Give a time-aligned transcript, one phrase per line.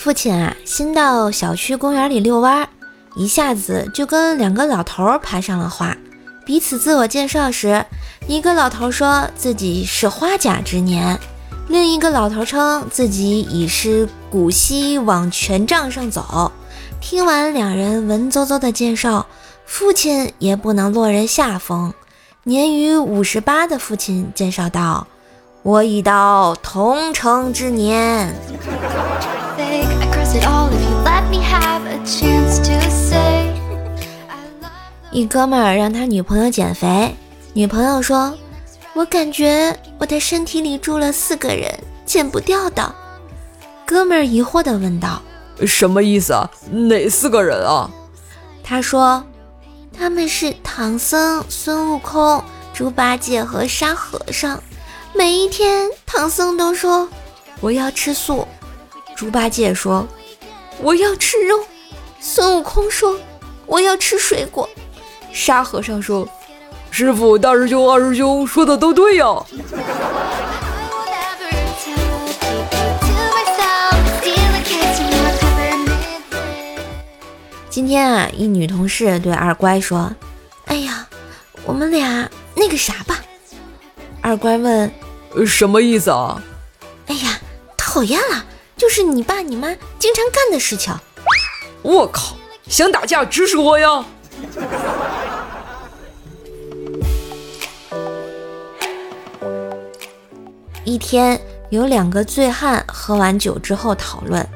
[0.00, 2.66] 父亲啊，新到小区公园里遛弯，
[3.16, 5.94] 一下子就跟两个老头攀上了话。
[6.46, 7.84] 彼此自我介绍时，
[8.26, 11.20] 一个老头说自己是花甲之年，
[11.68, 16.50] 另一个老头称自己已是古稀往权杖上走。
[16.98, 19.26] 听完两人文绉绉的介绍，
[19.66, 21.92] 父亲也不能落人下风。
[22.44, 25.06] 年逾五十八的父亲介绍道
[25.62, 28.34] ：“我已到同城之年。”
[35.12, 37.14] 一哥们儿让他女朋友减肥，
[37.52, 38.32] 女朋友说
[38.94, 41.68] ：“我感觉我的身体里住了四个人，
[42.06, 42.94] 减不掉的。”
[43.84, 45.20] 哥们儿疑惑地问道
[45.66, 46.48] ：“什么意思啊？
[46.70, 47.90] 哪四个人啊？”
[48.62, 49.24] 他说
[49.92, 52.42] ：“他们是唐僧、孙悟空、
[52.72, 54.62] 猪八戒和沙和尚。
[55.12, 57.08] 每一天，唐僧都说
[57.60, 58.46] 我要吃素，
[59.16, 60.06] 猪八戒说
[60.82, 61.64] 我要吃肉，
[62.20, 63.16] 孙悟空说
[63.66, 64.68] 我要吃水果。”
[65.32, 66.26] 沙和尚说
[66.90, 69.26] ：“师傅、大师兄、二师兄说的都对呀。”
[77.68, 80.12] 今天啊，一女同事对二乖说
[80.66, 81.06] ：“哎呀，
[81.64, 83.20] 我们俩那个啥吧。”
[84.20, 84.92] 二乖问
[85.46, 86.42] ：“什么意思啊
[87.06, 87.38] ？”“哎呀，
[87.76, 88.44] 讨厌了，
[88.80, 90.90] 就是你爸你妈经常干的事情。
[91.84, 92.34] ”“我靠，
[92.66, 94.02] 想打架直说呀！”
[100.82, 104.48] 一天，有两个醉汉喝完酒之后讨论，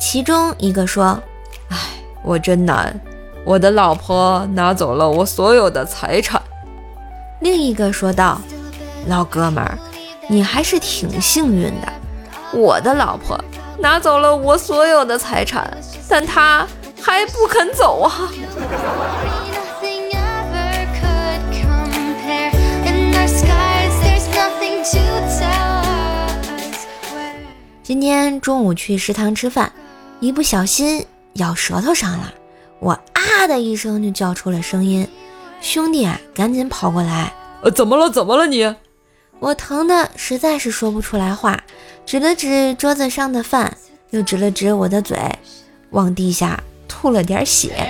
[0.00, 1.20] 其中一个说
[1.68, 1.76] ：“哎，
[2.22, 2.96] 我真难，
[3.44, 6.40] 我的老婆拿走了我所有的财产。”
[7.42, 8.40] 另一个说道
[9.08, 9.76] ：“老哥们儿，
[10.28, 11.92] 你还是挺幸运的，
[12.52, 13.38] 我的老婆
[13.78, 15.76] 拿走了我所有的财产，
[16.08, 16.66] 但她
[17.00, 18.28] 还不肯走啊。”
[27.82, 29.72] 今天中午去食堂吃饭，
[30.20, 32.34] 一不小心咬舌头上了，
[32.80, 35.08] 我啊的一声就叫出了声音。
[35.62, 38.10] 兄弟啊，赶紧跑过来，呃，怎么了？
[38.10, 38.74] 怎么了你？
[39.40, 41.62] 我疼的实在是说不出来话，
[42.04, 43.76] 指了指桌子上的饭，
[44.10, 45.16] 又指了指我的嘴，
[45.90, 47.88] 往地下吐了点血。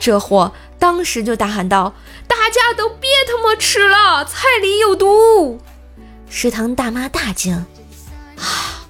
[0.00, 1.92] 这货当时就大喊道
[2.26, 5.60] ：“大家都别他妈吃了，菜里有毒！”
[6.30, 7.54] 食堂大妈大惊，
[8.38, 8.86] 啊！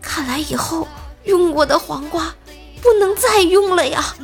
[0.00, 0.88] 看来以后
[1.24, 2.34] 用过的黄瓜
[2.82, 4.14] 不能再用了呀！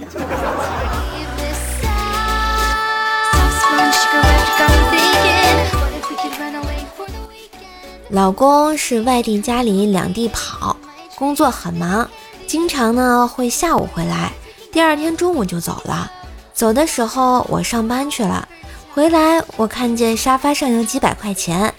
[8.11, 10.77] 老公是外地家里两地跑，
[11.15, 12.09] 工作很忙，
[12.47, 14.33] 经常呢会下午回来，
[14.73, 16.11] 第二天中午就走了。
[16.55, 18.49] 走的时候我上班去了，
[18.95, 21.73] 回来我看见沙发上有几百块钱，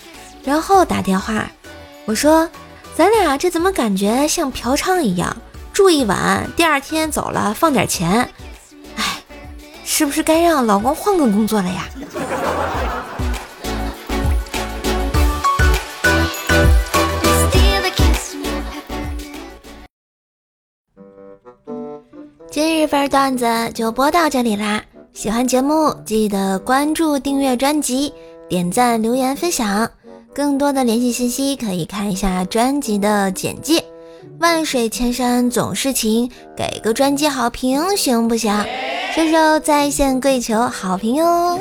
[0.43, 1.49] 然后打电话，
[2.05, 2.49] 我说。
[2.95, 5.33] 咱俩这怎么感觉像嫖娼一样？
[5.71, 8.29] 住一晚，第二天走了，放点钱。
[8.97, 9.23] 哎，
[9.85, 11.87] 是不是该让老公换个工作了呀？
[22.61, 24.83] 今日份段子就播到这里啦！
[25.13, 28.13] 喜欢节目记得关注、订阅专辑、
[28.49, 29.89] 点赞、留言、分享。
[30.35, 33.81] 更多的联系信息可以看一下专辑的简介。
[34.41, 38.51] 万水千山总是情，给个专辑好评行不行？
[39.15, 41.57] 射手在线跪求好评哟！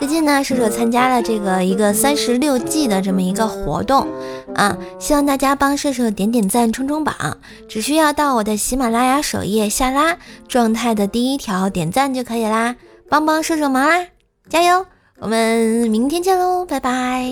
[0.00, 4.08] 最近呢，射手参加了这个一个三十六计的这么一个活动
[4.54, 7.36] 啊，希望大家帮射手点点赞、冲冲榜，
[7.68, 10.16] 只需要到我的喜马拉雅首页下拉
[10.48, 12.76] 状态的第一条点赞就可以啦，
[13.10, 14.06] 帮帮射手忙啦，
[14.48, 14.86] 加油！
[15.18, 17.30] 我们明天见喽，拜拜。